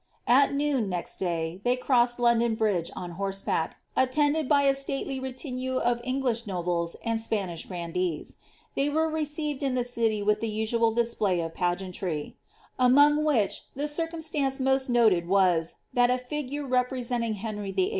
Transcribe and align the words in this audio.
At 0.25 0.51
noon, 0.51 0.89
next 0.89 1.17
day, 1.17 1.61
they 1.63 1.75
crossed 1.75 2.19
London 2.19 2.55
Bridge 2.55 2.89
on 2.95 3.11
horseback, 3.21 3.77
attended 3.95 4.49
by 4.49 4.63
a 4.63 4.73
stalely 4.73 5.19
retinue 5.19 5.77
of 5.77 6.01
English 6.03 6.47
nobles 6.47 6.95
and 7.05 7.21
Spanish 7.21 7.65
grandees. 7.67 8.37
They 8.75 8.89
were 8.89 9.07
received 9.07 9.61
in 9.61 9.75
the 9.75 9.83
city 9.83 10.23
with 10.23 10.39
the 10.39 10.49
usual 10.49 10.89
display 10.91 11.39
of 11.39 11.53
pageantry; 11.53 12.35
among 12.79 13.23
which 13.23 13.65
the 13.75 13.87
circumstance 13.87 14.59
most 14.59 14.89
noted 14.89 15.27
was, 15.27 15.75
that 15.93 16.09
a 16.09 16.17
figure 16.17 16.65
representing 16.65 17.35
Henry 17.35 17.71
VIII. 17.71 17.89